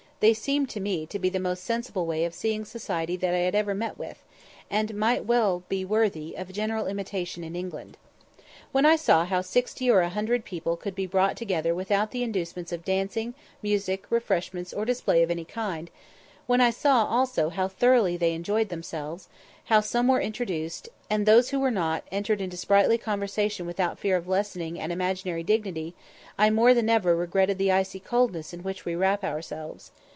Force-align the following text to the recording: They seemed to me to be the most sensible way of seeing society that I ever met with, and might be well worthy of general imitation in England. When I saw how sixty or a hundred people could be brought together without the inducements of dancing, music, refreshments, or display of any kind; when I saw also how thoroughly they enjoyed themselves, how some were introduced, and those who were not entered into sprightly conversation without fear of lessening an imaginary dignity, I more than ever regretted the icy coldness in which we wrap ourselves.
They 0.21 0.35
seemed 0.35 0.69
to 0.69 0.79
me 0.79 1.07
to 1.07 1.17
be 1.17 1.29
the 1.29 1.39
most 1.39 1.63
sensible 1.63 2.05
way 2.05 2.25
of 2.25 2.35
seeing 2.35 2.63
society 2.63 3.17
that 3.17 3.33
I 3.33 3.39
ever 3.39 3.73
met 3.73 3.97
with, 3.97 4.21
and 4.69 4.93
might 4.93 5.21
be 5.21 5.25
well 5.25 5.63
worthy 5.71 6.35
of 6.37 6.53
general 6.53 6.85
imitation 6.85 7.43
in 7.43 7.55
England. 7.55 7.97
When 8.71 8.85
I 8.85 8.97
saw 8.97 9.25
how 9.25 9.41
sixty 9.41 9.89
or 9.89 10.01
a 10.01 10.09
hundred 10.09 10.45
people 10.45 10.77
could 10.77 10.93
be 10.93 11.07
brought 11.07 11.37
together 11.37 11.73
without 11.73 12.11
the 12.11 12.21
inducements 12.21 12.71
of 12.71 12.85
dancing, 12.85 13.33
music, 13.63 14.05
refreshments, 14.11 14.73
or 14.73 14.85
display 14.85 15.23
of 15.23 15.31
any 15.31 15.43
kind; 15.43 15.89
when 16.45 16.61
I 16.61 16.69
saw 16.69 17.03
also 17.05 17.49
how 17.49 17.67
thoroughly 17.67 18.15
they 18.15 18.33
enjoyed 18.33 18.69
themselves, 18.69 19.27
how 19.65 19.79
some 19.81 20.07
were 20.07 20.21
introduced, 20.21 20.87
and 21.09 21.25
those 21.25 21.49
who 21.49 21.59
were 21.59 21.71
not 21.71 22.03
entered 22.11 22.41
into 22.41 22.57
sprightly 22.57 22.99
conversation 22.99 23.65
without 23.65 23.97
fear 23.97 24.15
of 24.17 24.27
lessening 24.27 24.79
an 24.79 24.91
imaginary 24.91 25.41
dignity, 25.41 25.95
I 26.37 26.51
more 26.51 26.75
than 26.75 26.89
ever 26.91 27.15
regretted 27.15 27.57
the 27.57 27.71
icy 27.71 27.99
coldness 27.99 28.53
in 28.53 28.61
which 28.61 28.85
we 28.85 28.93
wrap 28.93 29.23
ourselves. 29.23 29.91